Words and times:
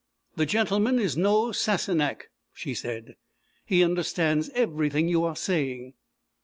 "The 0.35 0.47
gentleman 0.47 0.97
is 0.97 1.15
no 1.15 1.51
Sassenach," 1.51 2.31
she 2.53 2.73
said. 2.73 3.17
"He 3.67 3.83
understands 3.83 4.49
everything 4.55 5.07
you 5.07 5.23
are 5.25 5.35
saying." 5.35 5.93